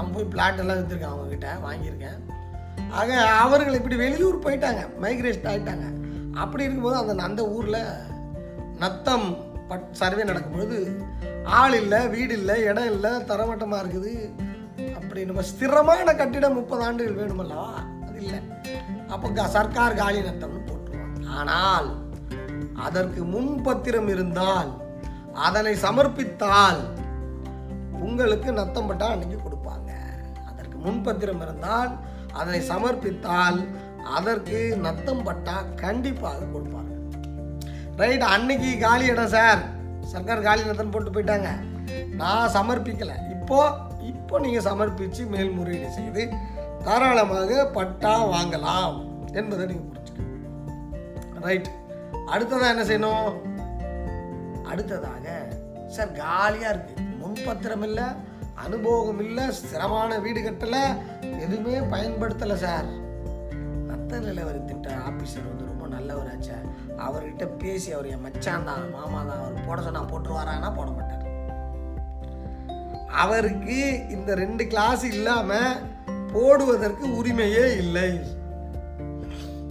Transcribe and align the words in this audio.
நான் 0.00 0.12
போய் 0.12 0.24
பிளாட் 0.24 0.58
எல்லாம் 0.58 0.76
விற்றுருக்கேன் 0.76 1.14
அவங்கக்கிட்ட 1.14 1.46
வாங்கியிருக்கேன். 1.68 2.32
ஆக 2.90 3.20
அவர்கள் 3.26 3.74
இப்படி 3.74 3.96
வெளியூர் 3.96 4.38
போயிட்டாங்க 4.38 4.88
மைக்ரேஷன் 5.02 5.48
ஆகிட்டாங்க 5.48 5.82
அப்படி 6.34 6.62
இருக்கும்போது 6.62 7.10
அந்த 7.10 7.22
அந்த 7.22 7.48
ஊரில் 7.48 7.84
நத்தம் 8.78 9.36
பட் 9.68 9.92
சர்வே 9.92 10.22
நடக்கும்பொழுது 10.22 11.04
ஆள் 11.44 11.74
இல்லை 11.74 12.08
வீடு 12.08 12.32
இல்லை 12.32 12.60
இடம் 12.60 12.92
இல்லை 12.92 13.10
தரமட்டமாக 13.10 13.82
இருக்குது. 13.82 14.32
அப்படி 14.94 15.24
நம்ம 15.24 15.40
ஸ்திரமான 15.40 16.16
கட்டிடம் 16.16 16.54
முப்பது 16.54 16.82
ஆண்டுகள் 16.82 17.26
வேணுமல்லவா? 17.26 17.72
அது 18.08 18.16
இல்லை. 18.16 18.38
அப்போ 19.08 19.28
க- 19.28 19.48
சர்க்கார் 19.48 19.94
காலி 19.94 20.20
நத்தம்னு 20.20 20.62
போட்டுருவாங்க. 20.66 21.26
ஆனால் 21.28 21.96
அதற்கு 22.74 23.24
முன்பத்திரம் 23.24 24.08
இருந்தால் 24.08 24.76
அதனை 25.34 25.74
சமர்ப்பித்தால் 25.74 26.98
உங்களுக்கு 27.92 28.52
நத்தம் 28.52 28.86
பட்டா 28.86 29.06
அன்னைக்கு 29.06 29.39
முன்பத்திரம் 30.84 31.42
இருந்தால் 31.46 31.92
அதனை 32.38 32.60
சமர்ப்பித்தால் 32.70 33.58
அதற்கு 34.18 34.58
நத்தம் 34.84 35.24
பட்டா 35.28 35.56
கண்டிப்பாக 35.82 36.48
கொடுப்பாங்க. 36.54 36.92
ரைட் 38.02 38.24
அன்னைக்கு 38.34 38.70
காலி 38.84 39.06
இடம் 39.12 39.34
சார். 39.36 39.60
சர்க்கார் 40.12 40.46
காலி 40.48 40.62
நத்தம் 40.68 40.92
போட்டு 40.94 41.14
போயிட்டாங்க. 41.16 41.50
நான் 42.20 42.54
சமர்ப்பிக்கலை. 42.56 43.16
இப்போ 43.36 43.58
இப்போ 44.12 44.38
நீங்கள் 44.44 44.66
சமர்ப்பித்து 44.68 45.22
மேல்முறையீடு 45.34 45.90
செய்து 45.98 46.24
தாராளமாக 46.86 47.64
பட்டா 47.76 48.14
வாங்கலாம் 48.32 48.96
என்பதை 49.40 49.64
நீங்கள் 49.70 49.90
புரிஞ்சுக்கணும். 49.90 51.42
ரைட் 51.46 51.70
அடுத்ததாக 52.34 52.72
என்ன 52.74 52.84
செய்யணும்? 52.90 53.30
அடுத்ததாக 54.72 55.26
சார் 55.94 56.12
காலியாக 56.22 56.72
இருக்குது 56.74 57.06
முன்பத்திரம் 57.22 57.84
இல்லை 57.88 58.06
அனுபவம் 58.64 59.20
இல்லை 59.26 59.44
சிரமமான 59.58 60.18
வீடு 60.24 60.40
கட்டலை 60.46 60.82
எதுவுமே 61.44 61.76
பயன்படுத்தலை 61.94 62.56
சார். 62.64 62.88
நத்த 63.88 64.20
நிலவரி 64.26 64.60
திட்ட 64.70 64.88
ஆஃபீஸர் 65.08 65.48
வந்து 65.50 65.68
ரொம்ப 65.70 65.86
நல்லவராச்சே 65.94 66.56
அவர்கிட்ட 67.06 67.44
பேசி 67.62 67.88
அவர் 67.96 68.10
என் 68.14 68.24
மச்சான் 68.26 68.66
தான் 68.68 68.84
மாமா 68.96 69.20
தான் 69.28 69.40
அவர் 69.42 69.64
போட 69.68 69.78
சொன்னா 69.86 70.02
போட்டுருவாரானா 70.10 70.70
போட 70.78 70.88
மாட்டார். 70.96 71.26
அவருக்கு 73.24 73.78
இந்த 74.16 74.30
ரெண்டு 74.42 74.66
கிளாஸ் 74.72 75.04
இல்லாமல் 75.14 75.80
போடுவதற்கு 76.34 77.06
உரிமையே 77.20 77.64
இல்லை. 77.82 78.08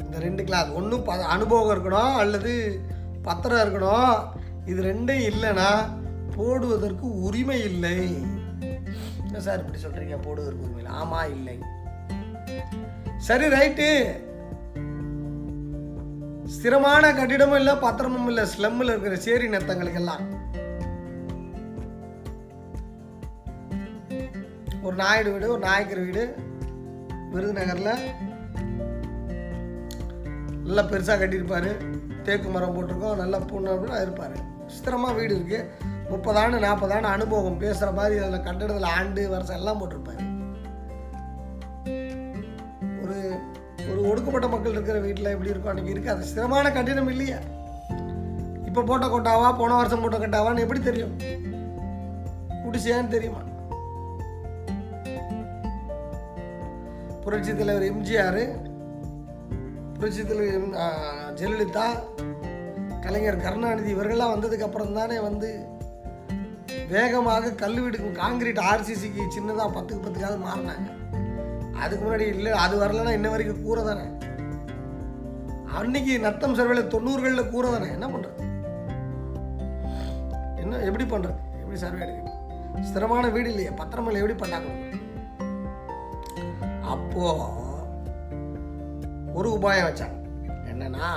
இந்த 0.04 0.16
ரெண்டு 0.26 0.44
கிளாஸ் 0.48 0.70
ஒன்றும் 0.80 1.06
ப 1.10 1.14
அனுபவம் 1.36 1.72
இருக்கணும் 1.76 2.18
அல்லது 2.24 2.54
பத்திரம் 3.28 3.64
இருக்கணும். 3.64 4.18
இது 4.72 4.82
ரெண்டும் 4.92 5.24
இல்லைன்னா 5.30 5.70
போடுவதற்கு 6.36 7.08
உரிமை 7.28 7.60
இல்லை. 7.72 8.00
என்ன 9.30 9.42
சார் 9.46 9.62
இப்படி 9.62 9.80
சொல்றீங்க? 9.82 10.16
போடுவதற்கு 10.26 10.64
உரிமையில் 10.66 10.96
ஆமா 11.02 11.20
இல்லை. 11.36 11.56
சரி 13.28 13.48
ரைட்டு. 13.56 13.88
ஸ்திரமான 16.54 17.10
கட்டிடமும் 17.18 17.60
இல்லை 17.62 17.74
பத்திரமும் 17.84 18.30
இல்லை 18.32 18.44
ஸ்லம்மில் 18.54 18.92
இருக்கிற 18.92 19.16
சேரி 19.26 19.48
நத்தங்களுக்கெல்லாம் 19.56 20.24
ஒரு 24.86 24.96
நாயுடு 25.02 25.30
வீடு 25.34 25.52
ஒரு 25.56 25.62
நாயக்கர் 25.68 26.04
வீடு 26.06 26.24
விருதுநகரில். 27.34 27.94
நல்லா 30.64 30.84
பெருசாக 30.92 31.20
கட்டியிருப்பாரு. 31.22 31.72
தேக்கு 32.26 32.50
மரம் 32.50 32.74
போட்டிருக்கோம் 32.76 33.22
நல்லா 33.22 33.38
பூண்ணா 33.52 34.02
இருப்பார். 34.06 34.36
ஸ்திரமா 34.78 35.12
வீடு 35.20 35.34
இருக்குது 35.38 35.68
முப்பதாண்டு 36.12 36.58
நாற்பதாண்டு 36.66 37.08
அனுபவம் 37.16 37.62
பேசுகிற 37.64 37.90
மாதிரி 38.00 38.16
அதில் 38.24 38.46
கட்டிடத்தில் 38.48 38.94
ஆண்டு 38.98 39.24
வருஷம் 39.34 39.60
எல்லாம் 39.60 39.80
போட்டிருப்பாரு. 39.82 40.24
ஒரு 43.04 43.18
ஒரு 43.90 44.00
ஒடுக்கப்பட்ட 44.10 44.48
மக்கள் 44.54 44.76
இருக்கிற 44.76 44.98
வீட்டில் 45.06 45.34
எப்படி 45.34 45.52
இருக்கும் 45.52 45.72
அன்றைக்கி 45.74 45.94
இருக்குது 45.94 46.16
அது 46.16 46.30
ஸ்திரமான 46.32 46.72
கட்டிடம் 46.78 47.12
இல்லையா. 47.14 47.40
இப்போ 48.70 48.82
போட்ட 48.90 49.06
கொட்டாவா 49.12 49.48
போன 49.62 49.78
வருஷம் 49.82 50.04
போட்ட 50.04 50.18
கொட்டாவான்னு 50.24 50.64
எப்படி 50.66 50.82
தெரியும்? 50.90 51.16
குடிசையான்னு 52.66 53.16
தெரியுமா? 53.16 53.42
புரட்சி 57.24 57.52
தலைவர் 57.54 57.88
எம்ஜிஆர் 57.92 58.44
புரட்சி 59.96 60.22
தலைவர் 60.30 60.70
ஜெயலலிதா 61.40 61.88
கலைஞர் 63.04 63.44
கருணாநிதி 63.44 63.90
இவர்கள்லாம் 63.96 64.34
வந்ததுக்கு 64.34 64.68
அப்புறம் 64.68 64.96
தானே 65.00 65.18
வந்து 65.26 65.50
வேகமாக 66.92 67.52
கல் 67.62 67.80
வீடுக்கு 67.82 68.10
காங்கிரீட் 68.22 68.62
ஆர்சிசிக்கு 68.72 69.24
சின்னதாக 69.36 69.70
பத்துக்கு 69.76 70.04
பத்துக்காவது 70.06 70.40
மாறினாங்க. 70.46 70.88
அதுக்கு 71.84 72.02
முன்னாடி 72.06 72.26
இல்லை 72.36 72.52
அது 72.64 72.76
வரலன்னா 72.82 73.12
இன்ன 73.18 73.30
வரைக்கும் 73.34 73.64
கூரை 73.66 73.82
தானே? 73.90 74.06
அன்னைக்கு 75.80 76.14
நத்தம் 76.26 76.56
சர்வேல 76.60 76.84
தொண்ணூறுகளில் 76.94 77.52
கூரை 77.54 77.70
தானே? 77.72 77.90
என்ன 77.98 78.08
பண்ணுறது 78.14 78.38
என்ன 80.62 80.80
எப்படி 80.90 81.06
பண்ணுறது 81.14 81.40
எப்படி 81.62 81.80
சர்வே 81.84 82.04
எடுக்கிறது 82.06 82.88
ஸ்திரமான 82.90 83.30
வீடு 83.36 83.50
இல்லையே 83.54 83.72
பத்திரமில்லை 83.82 84.22
எப்படி 84.22 84.38
பண்ணாங்க 84.44 84.70
அப்போ 86.94 87.26
ஒரு 89.38 89.50
உபாயம் 89.58 89.88
வச்சாங்க. 89.88 90.16
என்னன்னா 90.72 91.08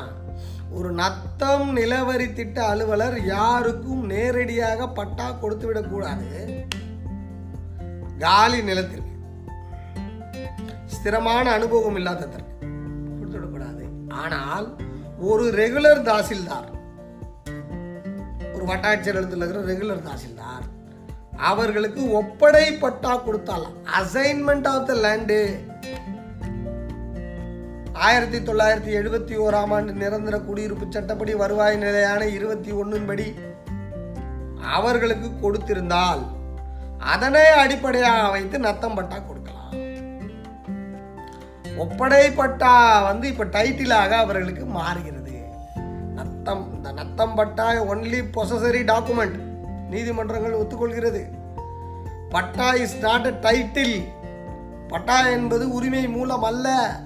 ஒரு 0.72 0.92
நத்தம் 0.92 1.76
நிலவரி 1.76 2.32
திட்ட 2.32 2.66
அலுவலர் 2.66 3.24
யாருக்கும் 3.26 4.02
நேரடியாக 4.06 4.88
பட்டா 4.88 5.30
கொடுத்து 5.32 5.66
விடக்கூடாது 5.66 6.28
காலி 8.18 8.62
நிலத்திற்கு. 8.62 9.08
ஸ்திரமான 10.86 11.44
அனுபவம் 11.52 11.96
இல்லாததற்கு 11.96 12.54
கொடுத்து 13.18 13.38
விடக்கூடாது 13.38 13.84
ஆனால் 14.14 14.66
ஒரு 15.22 15.44
ரெகுலர் 15.50 16.02
தாசில்தார் 16.02 16.70
ஒரு 18.54 18.64
வட்டாட்சியர் 18.66 19.18
எழுத்துல 19.20 19.44
இருக்கிற 19.44 19.64
ரெகுலர் 19.64 20.06
தாசில்தார் 20.06 20.66
அவர்களுக்கு 21.36 22.02
ஒப்படை 22.20 22.78
பட்டா 22.78 23.12
கொடுத்தாலாம் 23.18 23.76
அசைன்மெண்ட் 24.00 24.68
ஆஃப் 24.68 24.86
த 24.86 24.94
லேண்டு 24.94 25.38
ஆயிரத்தி 27.92 28.38
தொள்ளாயிரத்தி 28.38 28.92
எழுபத்தி 28.98 29.34
ஓராம் 29.36 29.72
ஆண்டு 29.72 29.92
நிரந்தர 29.92 30.38
குடியிருப்பு 30.38 30.86
சட்டப்படி 30.88 31.34
வருவாய் 31.34 31.76
நிலையான 31.76 32.26
இருபத்தி 32.26 32.70
ஒன்றின் 32.70 33.06
படி 33.06 33.34
அவர்களுக்கு 34.60 35.28
கொடுத்திருந்தால் 35.42 36.22
அதனை 36.98 37.46
அடிப்படையாக 37.46 38.30
வைத்து 38.30 38.58
நத்தம் 38.58 38.94
பட்டா 38.94 39.16
கொடுக்கலாம். 39.18 39.74
ஒப்படை 41.78 42.34
பட்டா 42.34 43.02
வந்து 43.02 43.28
இப்ப 43.28 43.44
டைட்டிலாக 43.44 44.10
அவர்களுக்கு 44.10 44.64
மாறுகிறது. 44.64 45.42
நத்தம் 46.14 46.74
இந்த 46.74 46.92
நத்தம் 46.92 47.34
பட்டா 47.34 47.72
ஒன்லி 47.72 48.22
பொசசரி 48.36 48.82
டாக்குமெண்ட் 48.92 49.38
நீதிமன்றங்கள் 49.90 50.58
ஒத்துக்கொள்கிறது. 50.60 51.24
பட்டா 52.28 52.74
இஸ் 52.74 52.98
நாட் 52.98 53.26
அ 53.26 53.30
டைட்டில் 53.30 54.08
பட்டா 54.88 55.26
என்பது 55.28 55.70
உரிமை 55.70 56.08
மூலம் 56.08 56.42
அல்ல. 56.42 57.00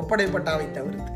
ஒப்படை 0.00 0.26
பட்டாவை 0.34 0.66
தவிர்த்து. 0.78 1.12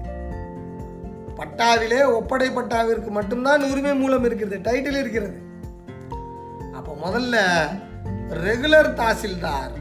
பட்டாவிலே 1.39 2.01
ஒப்படை 2.19 2.49
பட்டாவிற்கு 2.55 3.11
மட்டும்தான் 3.19 3.67
உரிமை 3.71 3.93
மூலம் 4.03 4.25
இருக்கிறது 4.29 4.59
டைட்டில் 4.67 5.01
இருக்கிறது. 5.03 5.37
அப்போ 6.79 6.93
முதல்ல 7.05 7.37
ரெகுலர் 8.45 8.91
தாசில்தார் 9.01 9.75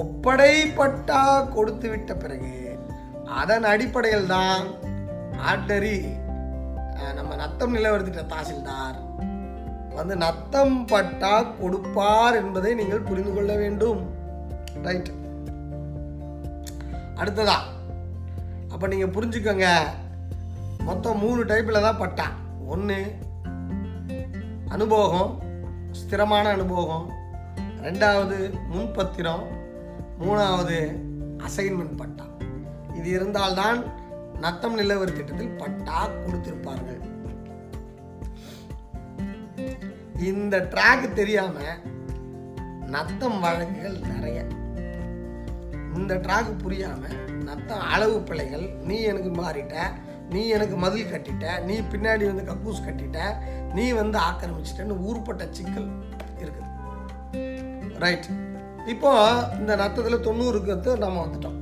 ஒப்படை 0.00 0.54
பட்டா 0.80 1.22
கொடுத்து 1.56 1.86
விட்ட 1.88 2.14
பிறகு 2.14 2.54
அதன் 3.40 3.66
அடிப்படையில் 3.72 4.30
தான் 4.34 4.66
ஆர்டரி 5.50 5.98
நம்ம 7.18 7.32
நத்தம் 7.42 7.74
நிலவரத்திட்ட 7.74 8.22
தாசில்தார் 8.34 8.98
வந்து 9.98 10.14
நத்தம் 10.24 10.76
பட்டா 10.92 11.34
கொடுப்பார் 11.60 12.38
என்பதை 12.40 12.70
நீங்கள் 12.80 13.06
புரிந்து 13.08 13.32
கொள்ள 13.34 13.52
வேண்டும். 13.62 14.00
ரைட் 14.86 15.10
அடுத்ததா 17.20 17.56
அப்போ 18.80 18.94
நீங்கள் 18.94 19.14
புரிஞ்சுக்கோங்க. 19.14 19.66
மொத்தம் 20.78 21.18
மூணு 21.18 21.44
டைப்பில் 21.44 21.82
தான் 21.82 21.98
பட்டா. 21.98 22.26
ஒன்று 22.66 23.14
அனுபவம் 24.68 25.32
ஸ்திரமான 25.98 26.46
அனுபவம் 26.52 27.10
ரெண்டாவது 27.82 28.38
முன்பத்திரம். 28.74 29.44
மூணாவது 30.20 30.78
அசைன்மெண்ட் 31.46 31.96
பட்டா. 31.96 32.24
இது 32.94 33.08
இருந்தால்தான் 33.08 33.84
நத்தம் 34.38 34.78
நிலவரி 34.78 35.12
திட்டத்தில் 35.12 35.58
பட்டா 35.62 36.08
கொடுத்திருப்பார்கள். 36.24 37.02
இந்த 40.30 40.58
ட்ராக் 40.58 41.12
தெரியாம 41.12 41.58
நத்தம் 42.86 43.40
வழக்குகள் 43.40 43.98
நிறைய. 44.14 44.46
இந்த 45.94 46.14
ட்ராக் 46.14 46.60
புரியாம 46.64 47.28
அர்த்தம் 47.52 47.84
அளவு 47.94 48.16
பிழைகள் 48.28 48.66
நீ 48.88 48.96
எனக்கு 49.12 49.30
மாறிட்ட 49.42 49.74
நீ 50.30 50.48
எனக்கு 50.56 50.76
மதில் 50.76 51.10
கட்டிட்ட 51.12 51.60
நீ 51.68 51.76
பின்னாடி 51.92 52.24
வந்து 52.30 52.44
கக்கூஸ் 52.50 52.84
கட்டிட்ட 52.86 53.20
நீ 53.74 53.86
வந்து 54.00 54.18
ஆக்கிரமிச்சிட்டன்னு 54.28 54.96
ஊர்பட்ட 55.08 55.46
சிக்கல் 55.50 55.88
இருக்குது. 56.42 56.68
ரைட் 58.04 58.28
இப்போ 58.86 59.10
இந்த 59.58 59.72
நத்தத்தில் 59.76 60.24
தொண்ணூறுக்கு 60.26 60.98
நம்ம 61.04 61.24
வந்துட்டோம். 61.24 61.58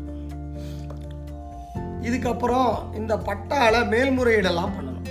இதுக்கப்புறம் 2.08 2.94
இந்த 2.94 3.17
பட்டால 3.17 3.81
மேல்முறையீடெல்லாம் 3.93 4.75
பண்ணணும். 4.76 5.08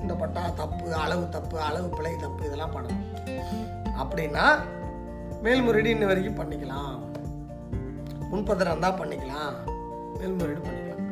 இந்த 0.00 0.14
பட்டா 0.14 0.42
தப்பு 0.60 0.94
அளவு 0.94 1.28
தப்பு 1.28 1.58
அளவு 1.60 1.88
பிழை 1.88 2.16
தப்பு 2.16 2.46
இதெல்லாம் 2.46 2.74
பண்ணணும். 2.76 3.06
அப்படின்னா 4.02 4.46
மேல்முறையீடு 5.42 5.94
இன்ன 5.94 6.06
வரைக்கும் 6.06 6.40
பண்ணிக்கலாம். 6.40 6.96
முன்பதிரம் 8.32 8.84
தான் 8.84 8.98
பண்ணிக்கலாம். 9.00 9.54
மேல்முறையீடு 10.18 10.62
பண்ணிக்கலாம். 10.66 11.02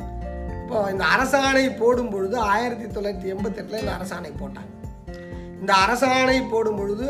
இப்போ 0.63 0.77
இந்த 0.91 1.05
அரசாணை 1.15 1.65
போடும் 1.81 2.11
பொழுது 2.11 2.37
ஆயிரத்தி 2.53 2.87
தொள்ளாயிரத்தி 2.97 3.31
எண்பத்தெட்டில் 3.35 3.81
இந்த 3.83 3.95
அரசாணை 3.99 4.33
போட்டாங்க. 4.43 4.71
இந்த 5.61 5.73
அரசாணை 5.85 6.39
போடும் 6.51 6.79
பொழுது 6.81 7.07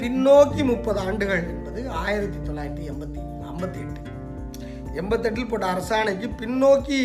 பின்னோக்கி 0.00 0.62
முப்பது 0.72 1.00
ஆண்டுகள் 1.00 1.44
என்பது 1.54 1.80
ஆயிரத்தி 2.04 2.38
தொள்ளாயிரத்தி 2.48 2.84
எண்பத்தி 2.92 3.20
ஐம்பத்தி 3.50 3.80
எட்டு 3.84 4.00
எண்பத்தெட்டில் 5.00 5.50
போட்ட 5.50 5.66
அரசாணைக்கு 5.74 6.28
பின்னோக்கி 6.40 7.00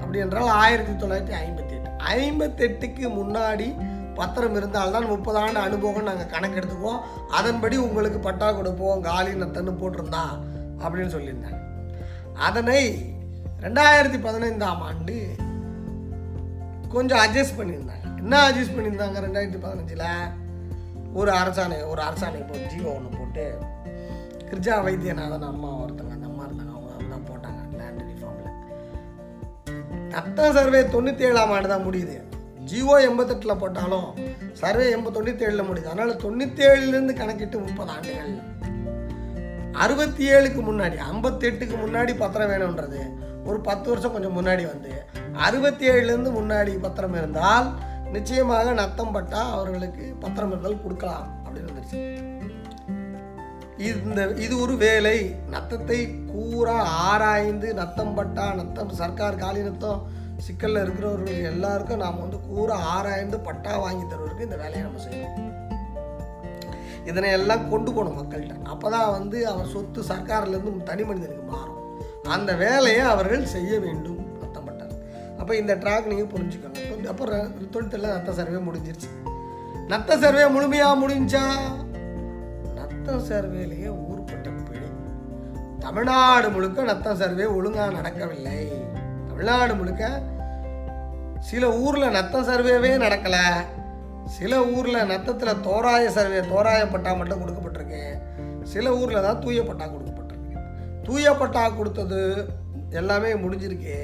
அப்படி 0.00 0.18
என்றால் 0.24 0.50
ஆயிரத்தி 0.62 0.94
தொள்ளாயிரத்தி 1.02 1.36
ஐம்பத்தி 1.44 1.74
எட்டு 1.78 1.90
ஐம்பத்தெட்டுக்கு 2.16 3.04
முன்னாடி 3.18 3.68
பத்திரம் 4.18 4.56
இருந்தால்தான் 4.58 5.08
முப்பது 5.12 5.38
ஆண்டு 5.38 5.58
அனுபவம் 5.60 6.08
நாங்கள் 6.08 6.32
கணக்கெடுத்துக்குவோம். 6.34 7.00
அதன்படி 7.38 7.76
உங்களுக்கு 7.86 8.18
பட்டா 8.18 8.52
கொடுப்போம் 8.52 9.02
காலி 9.08 9.32
நத்தன்னு 9.42 9.74
போட்டிருந்தா 9.80 10.22
அப்படின்னு 10.84 11.14
சொல்லியிருந்தாங்க. 11.16 11.60
அதனை 12.46 12.80
ரெண்டாயிரத்தி 13.64 14.18
பதினைந்தாம் 14.22 14.80
ஆண்டு 14.80 15.16
கொஞ்சம் 16.94 17.18
அட்ஜஸ்ட் 17.18 17.58
பண்ணியிருந்தாங்க. 17.58 18.04
என்ன 18.18 18.40
அட்ஜஸ்ட் 18.48 18.74
பண்ணியிருந்தாங்க 18.76 19.20
ரெண்டாயிரத்தி 19.26 19.60
பதினஞ்சில்? 19.64 20.04
ஒரு 21.12 21.30
அரசாணை 21.30 21.76
ஒரு 21.88 22.00
அரசாணை 22.02 22.40
போட்டு 22.48 22.70
ஜீவோ 22.72 22.88
ஒன்று 22.96 23.18
போட்டு 23.18 23.44
கிருஜா 24.48 24.74
வைத்தியநாதன் 24.86 25.48
அம்மா 25.52 25.70
ஒருத்தங்க 25.82 26.12
அந்த 26.16 26.26
அம்மா 26.26 26.44
இருந்தாங்க. 26.46 26.72
அவங்க 26.84 27.08
தான் 27.14 27.26
போட்டாங்க 27.30 27.60
லேண்ட் 27.80 28.02
ரிஃபார்மில் 28.10 28.52
தத்தம் 30.14 30.54
சர்வே 30.58 30.80
தொண்ணூற்றி 30.94 31.26
ஏழாம் 31.30 31.50
ஆண்டு 31.50 31.68
தான் 31.68 31.86
முடியுது. 31.86 32.16
ஜிஓ 32.70 32.94
எண்பத்தெட்டில் 33.08 33.60
போட்டாலும் 33.62 34.08
சர்வே 34.52 34.90
எண்பது 34.90 35.16
தொண்ணூற்றி 35.16 35.46
ஏழில் 35.48 35.68
முடியுது. 35.68 35.90
அதனால் 35.92 36.20
தொண்ணூற்றி 36.24 36.62
ஏழுலேருந்து 36.68 37.14
கணக்கிட்டு 37.22 37.58
முப்பது 37.58 37.90
ஆண்டுகள். 37.90 38.34
அறுபத்தி 39.82 40.24
ஏழுக்கு 40.30 40.60
முன்னாடி 40.68 40.96
ஐம்பத்தெட்டுக்கு 41.12 41.76
முன்னாடி 41.84 42.12
பத்திரம் 42.16 42.50
வேணுன்றது 42.50 43.00
ஒரு 43.44 43.58
பத்து 43.60 43.88
வருஷம் 43.88 44.12
கொஞ்சம் 44.12 44.36
முன்னாடி 44.38 44.64
வந்து 44.72 44.92
அறுபத்தி 45.32 45.88
ஏழுலேருந்து 45.88 46.30
முன்னாடி 46.38 46.72
பத்திரம் 46.80 47.14
இருந்தால் 47.14 47.68
நிச்சயமாக 48.12 48.72
நத்தம் 48.72 49.12
பட்டா 49.12 49.40
அவர்களுக்கு 49.50 50.04
பத்திரம் 50.20 50.50
இருந்தால் 50.50 50.82
கொடுக்கலாம் 50.82 51.26
அப்படின்னு 51.44 51.70
வந்துருச்சு. 51.70 52.00
இந்த 53.78 54.20
இது 54.44 54.60
ஒரு 54.60 54.76
வேலை. 54.76 55.16
நத்தத்தை 55.50 55.98
கூறா 56.26 56.76
ஆராய்ந்து 57.08 57.74
நத்தம் 57.74 58.14
பட்டா 58.14 58.54
நத்தம் 58.54 58.92
சர்க்கார் 59.00 59.42
காலி 59.44 59.60
நத்தம் 59.60 60.02
சிக்கலில் 60.36 60.82
இருக்கிறவர்கள் 60.82 61.44
எல்லாருக்கும் 61.52 62.02
நாம் 62.04 62.20
வந்து 62.20 62.40
கூற 62.48 62.74
ஆராய்ந்து 62.74 63.40
பட்டா 63.40 63.78
வாங்கி 63.78 64.04
தருவதற்கு 64.08 64.44
இந்த 64.44 64.56
வேலையை 64.56 64.82
நம்ம 64.82 65.02
செய்யணும். 65.04 65.52
இதனை 67.06 67.30
எல்லாம் 67.30 67.70
கொண்டு 67.70 67.92
போகணும் 67.92 68.18
மக்கள்கிட்ட. 68.18 68.62
அப்போ 68.62 68.90
தான் 68.90 69.10
வந்து 69.10 69.48
அவர் 69.48 69.66
சொத்து 69.66 70.02
சர்க்காரிலேருந்து 70.02 70.82
தனி 70.82 71.04
மனிதனுக்கு 71.04 71.44
மாறும். 71.52 71.80
அந்த 72.28 72.54
வேலையை 72.54 73.00
அவர்கள் 73.00 73.44
செய்ய 73.46 73.78
வேண்டும் 73.78 74.22
அர்த்தப்பட்டார் 74.42 74.94
அப்போ 75.38 75.56
இந்த 75.56 75.74
ட்ராக் 75.74 76.10
நீங்கள் 76.10 76.32
புரிஞ்சுக்கணும். 76.34 77.06
அப்புறம் 77.06 77.44
அப்போ 77.64 77.80
நத்த 77.96 78.30
சர்வே 78.30 78.60
முடிஞ்சிருச்சு. 78.68 79.10
நத்த 79.88 80.18
சர்வே 80.18 80.48
முழுமையாக 80.48 81.00
முடிஞ்சா? 81.02 81.44
நத்த 82.78 83.18
சர்வேலேயே 83.28 83.90
ஊர்பட்ட 84.06 84.48
பிழை. 84.68 84.88
தமிழ்நாடு 85.78 86.50
முழுக்க 86.50 86.82
நத்தம் 86.82 87.16
சர்வே 87.16 87.44
ஒழுங்காக 87.44 87.90
நடக்கவில்லை. 87.90 88.72
தமிழ்நாடு 89.28 89.74
முழுக்க 89.74 90.22
சில 91.38 91.72
ஊரில் 91.72 92.10
நத்தம் 92.10 92.48
சர்வேவே 92.48 92.92
நடக்கலை. 93.04 93.46
சில 94.34 94.52
ஊரில் 94.66 95.06
நத்தத்தில் 95.06 95.60
தோராய 95.60 96.06
சர்வே 96.06 96.38
தோராய 96.38 96.90
பட்டா 96.90 97.12
மட்டும் 97.14 97.40
கொடுக்கப்பட்டிருக்கு. 97.42 98.02
சில 98.62 98.96
ஊரில் 98.98 99.22
தான் 99.22 99.40
தூய 99.40 99.62
பட்டா 99.62 99.86
கொடுக்கப்பட்டிருக்கு. 99.86 100.54
தூய 101.02 101.32
பட்டா 101.32 101.68
கொடுத்தது 101.68 102.20
எல்லாமே 102.90 103.32
முடிஞ்சிருக்கு. 103.32 103.96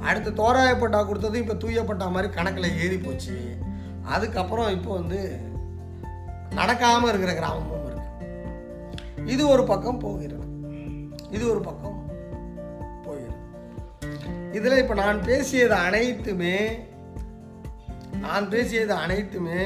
அடுத்து 0.00 0.30
தோராய 0.32 0.72
பட்டா 0.78 1.02
கொடுத்தது 1.02 1.38
இப்போ 1.38 1.54
தூய 1.54 1.84
பட்டா 1.84 2.08
மாதிரி 2.08 2.32
கணக்கில் 2.32 2.76
ஏறி 2.84 2.98
போச்சு. 2.98 3.36
அதுக்கப்புறம் 4.04 4.70
இப்போ 4.70 4.92
வந்து 4.92 5.20
நடக்காமல் 6.50 7.08
இருக்கிற 7.08 7.32
கிராமமும் 7.34 7.86
இருக்கு. 7.86 9.24
இது 9.32 9.48
ஒரு 9.48 9.64
பக்கம் 9.64 9.98
போகிறது. 9.98 10.46
இது 11.30 11.50
ஒரு 11.50 11.60
பக்கம் 11.60 11.98
போகிறது. 13.06 13.36
இதில் 14.52 14.80
இப்போ 14.82 14.94
நான் 14.94 15.22
பேசியது 15.22 15.74
அனைத்துமே 15.74 16.56
நான் 18.20 18.48
பேசியது 18.48 18.92
அனைத்துமே 18.92 19.62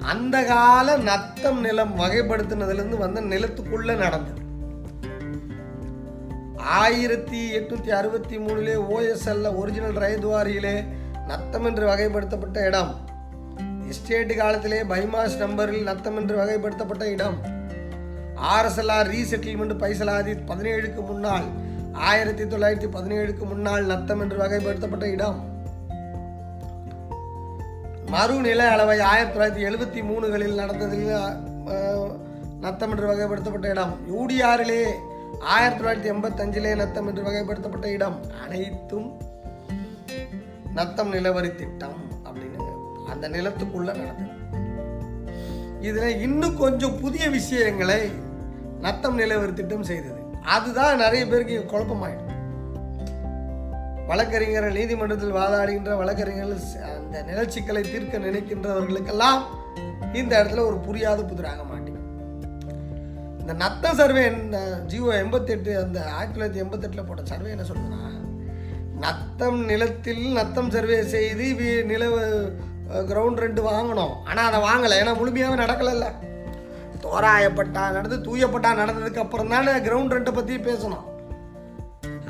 அந்த 0.00 0.44
கால 0.44 0.96
நத்தம் 0.96 1.60
நிலம் 1.60 1.98
வகைப்படுத்தினதுலேருந்து 1.98 2.98
வந்த 2.98 3.20
நிலத்துக்குள்ள 3.20 3.96
நடந்தது. 3.96 4.44
ஆயிரத்தி 6.56 7.58
எட்நூத்தி 7.58 7.88
அறுபத்தி 7.88 8.38
மூணுலே 8.38 8.76
ஓஎஸ்எல்ல 8.94 9.54
ஒரிஜினல் 9.54 9.96
ரயத்வாரியிலே 9.96 10.84
நத்தம் 11.26 11.64
என்று 11.64 11.86
வகைப்படுத்தப்பட்ட 11.86 12.66
இடம். 12.66 13.08
எஸ்டேட் 13.88 14.36
காலத்திலே 14.36 14.82
பைமாஸ் 14.82 15.36
நம்பரில் 15.36 15.82
நத்தம் 15.82 16.16
என்று 16.16 16.36
வகைப்படுத்தப்பட்ட 16.36 17.02
இடம். 17.02 17.38
ஆர்எஸ்எல்ஆர் 18.54 19.10
ரீசெட்டில்மெண்ட் 19.14 19.76
பைசலாதி 19.82 20.36
பதினேழுக்கு 20.46 21.04
முன்னால் 21.06 21.44
ஆயிரத்தி 21.92 22.44
தொள்ளாயிரத்தி 22.44 22.88
பதினேழுக்கு 22.92 23.44
முன்னால் 23.44 23.84
நத்தம் 23.84 24.20
என்று 24.20 24.36
வகைப்படுத்தப்பட்ட 24.38 25.04
இடம். 25.04 25.55
மறுநில 28.10 28.60
அளவை 28.70 29.00
ஆயிரத்தி 29.00 29.34
தொள்ளாயிரத்தி 29.36 29.62
எழுபத்தி 29.68 30.00
மூணுகளில் 30.08 30.58
நடந்ததில் 30.60 31.10
நத்தம் 32.60 32.90
என்று 32.90 33.06
வகைப்படுத்தப்பட்ட 33.10 33.70
இடம். 33.70 33.94
யூடிஆரிலே 34.12 34.82
ஆயிரத்தி 35.54 35.80
தொள்ளாயிரத்தி 35.80 36.12
எண்பத்தஞ்சிலே 36.12 36.72
நத்தம் 36.76 37.08
என்று 37.08 37.22
வகைப்படுத்தப்பட்ட 37.22 37.86
இடம். 37.96 38.18
அனைத்தும் 38.44 39.08
நத்தம் 40.74 41.12
நிலவரி 41.12 41.50
திட்டம் 41.54 41.98
அப்படின்னு 42.24 42.68
அந்த 43.12 43.28
நிலத்துக்குள்ள 43.28 43.90
நடந்தது. 44.00 44.34
இதுல 45.86 46.06
இன்னும் 46.20 46.56
கொஞ்சம் 46.56 47.00
புதிய 47.00 47.24
விஷயங்களை 47.30 48.00
நத்தம் 48.80 49.18
நிலவரி 49.18 49.52
திட்டம் 49.52 49.88
செய்தது. 49.90 50.20
அதுதான் 50.56 50.96
நிறைய 50.96 51.26
பேருக்கு 51.26 51.56
குழப்பமாயிடும் 51.72 52.25
வழக்கறிஞர்கள் 54.06 54.72
நீதிமன்றத்தில் 54.72 55.34
வாதாடுகின்ற 55.34 55.96
வழக்கறிஞர்கள் 55.96 56.82
அந்த 56.82 57.22
நிலச்சிக்கலை 57.22 57.80
தீர்க்க 57.80 58.18
நினைக்கின்றவர்களுக்கெல்லாம் 58.18 59.42
இந்த 60.12 60.44
இடத்துல 60.44 60.66
ஒரு 60.66 60.78
புரியாத 60.78 61.22
புதிராக 61.22 61.64
மாட்டேங்குது 61.64 62.04
இந்த 63.38 63.52
நத்த 63.52 63.94
சர்வே 63.94 64.24
என்ன 64.24 64.78
ஜியோ 64.86 65.06
எண்பத்தெட்டு 65.06 65.78
அந்த 65.78 66.10
ஆயிரத்தி 66.10 66.40
தொள்ளாயிரத்தி 66.40 66.64
எண்பத்தெட்டில் 66.64 67.06
போட்ட 67.06 67.22
சர்வே 67.24 67.50
என்ன 67.50 67.62
சொல்லுதுன்னா 67.62 68.14
நத்தம் 68.98 69.64
நிலத்தில் 69.64 70.32
நத்தம் 70.32 70.70
சர்வே 70.70 71.02
செய்து 71.02 71.44
வி- 71.44 71.84
நில 71.84 72.08
கிரவுண்ட் 72.88 73.36
ரெண்டு 73.36 73.62
வாங்கணும். 73.62 74.12
ஆனால் 74.24 74.52
அதை 74.52 74.60
வாங்கலை. 74.60 75.02
ஏன்னா 75.02 75.10
முழுமையாகவே 75.10 75.64
நடக்கலைல்ல. 75.64 76.04
தோராயப்பட்டா 77.02 77.90
நடந்து 77.90 78.16
தூயப்பட்டா 78.16 78.74
நடந்ததுக்கு 78.74 79.18
அப்புறம் 79.18 79.48
தானே 79.48 79.72
கிரவுண்ட் 79.72 80.10
ரெண்டை 80.10 80.34
பற்றி 80.34 80.56
பேசணும். 80.56 81.15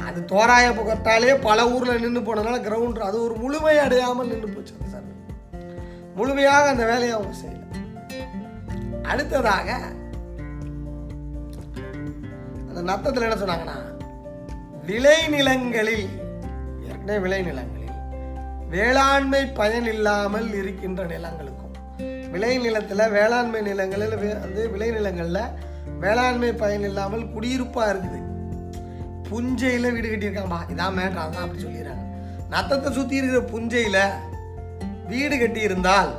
அது 0.06 0.24
தோராய 0.24 0.66
புகட்டாலே 0.70 1.40
பல 1.40 1.68
ஊரில் 1.68 2.02
நின்று 2.02 2.20
போனதுனால 2.20 2.58
கிரவுண்ட் 2.66 2.98
அது 2.98 3.22
ஒரு 3.22 3.34
முழுமை 3.34 3.78
அடையாமல் 3.78 4.28
நின்று 4.28 4.48
போச்சு 4.48 4.74
அந்த 4.78 4.90
சர்வே 4.90 5.14
முழுமையாக 6.14 6.68
அந்த 6.68 6.84
வேலையை 6.84 7.14
அவங்க 7.14 7.34
செய்யல. 7.40 7.62
அடுத்ததாக 9.02 9.68
அந்த 12.68 12.80
நத்தத்தில் 12.82 13.26
என்ன 13.28 13.38
சொன்னாங்கன்னா 13.42 13.76
விளைநிலங்களில் 14.86 16.06
ஏற்கனவே 16.88 17.18
விளைநிலங்களில் 17.26 17.74
வேளாண்மை 18.68 19.42
பயன் 19.46 19.86
இல்லாமல் 19.86 20.48
இருக்கின்ற 20.54 21.02
நிலங்களுக்கும் 21.06 21.74
விளைநிலத்தில் 22.32 23.10
வேளாண்மை 23.10 23.60
நிலங்களில் 23.62 24.16
வந்து 24.44 24.62
விளைநிலங்களில் 24.74 25.42
வேளாண்மை 25.98 26.52
பயன் 26.52 26.82
இல்லாமல் 26.82 27.30
குடியிருப்பாக 27.32 27.92
இருக்குது. 27.92 28.20
புஞ்சையில் 29.30 29.92
வீடு 29.94 30.08
கட்டியிருக்காம்பா 30.10 30.60
இதான் 30.72 30.96
மேட்ரு 30.98 31.20
அதான் 31.24 31.44
அப்படி 31.44 31.64
சொல்லிடுறாங்க. 31.64 32.04
நத்தத்தை 32.54 32.88
சுற்றி 32.92 33.20
இருக்கிற 33.20 33.42
புஞ்சையில் 33.52 34.02
வீடு 35.10 35.36
கட்டியிருந்தால் 35.36 36.12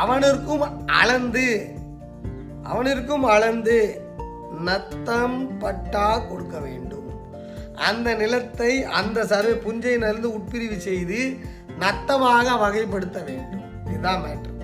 அவனிற்கும் 0.00 0.64
அளந்து 1.00 1.46
அவனிற்கும் 2.70 3.26
அளந்து 3.34 3.76
நத்தம் 4.68 5.38
பட்டா 5.62 6.06
கொடுக்க 6.18 6.56
வேண்டும். 6.58 7.08
அந்த 7.88 8.08
நிலத்தை 8.22 8.72
அந்த 9.00 9.24
சர்வே 9.32 9.54
புஞ்சையிலிருந்து 9.66 10.28
உட்பிரிவு 10.36 10.78
செய்து 10.88 11.20
நத்தமாக 11.84 12.56
வகைப்படுத்த 12.64 13.18
வேண்டும். 13.28 13.64
இதுதான் 13.88 14.22
மேட்ரு 14.24 14.54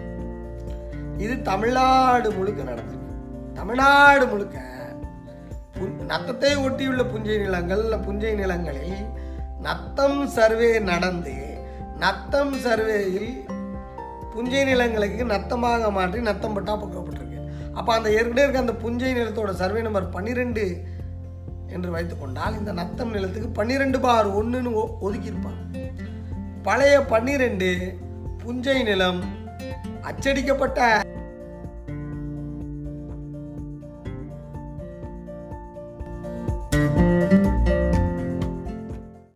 இது 1.24 1.34
தமிழ்நாடு 1.50 2.28
முழுக்க 2.36 2.60
நடந்திருக்கு. 2.70 3.10
தமிழ்நாடு 3.58 4.24
முழுக்க 4.26 4.58
நத்தத்தை 5.86 6.56
ஒட்டியுள்ள 6.56 7.02
புஞ்சை 7.02 7.38
நிலங்கள் 7.38 7.82
புஞ்சை 7.82 8.34
நிலங்களில் 8.34 9.06
நத்தம் 9.60 10.28
சர்வே 10.28 10.78
நடந்து 10.78 11.56
நத்தம் 11.98 12.54
சர்வேயில் 12.54 13.44
புஞ்சை 14.36 14.64
நிலங்களுக்கு 14.64 15.24
நத்தமாக 15.24 15.90
மாற்றி 15.90 16.20
நத்தம் 16.20 16.54
பட்டா 16.54 16.82
போக்கப்பட்டிருக்கு 16.82 17.50
அப்போ 17.74 17.92
அந்த 17.92 18.10
ஏற்கனவே 18.10 18.42
இருக்க 18.42 18.58
அந்த 18.58 18.72
புஞ்சை 18.72 19.12
நிலத்தோட 19.12 19.50
சர்வே 19.50 19.80
நம்பர் 19.80 20.08
பன்னிரெண்டு 20.08 20.84
என்று 21.68 21.90
வைத்துக்கொண்டால் 21.90 22.58
இந்த 22.58 22.72
நத்தம் 22.72 23.10
நிலத்துக்கு 23.10 23.48
பன்னிரெண்டு 23.48 24.00
பார் 24.00 24.36
ஒன்றுன்னு 24.36 24.86
ஒதுக்கியிருப்பாங்க. 25.02 25.90
பழைய 26.62 27.00
பன்னிரெண்டு 27.00 27.98
புஞ்சை 28.44 28.82
நிலம் 28.82 29.22
அச்சடிக்கப்பட்ட 30.02 31.01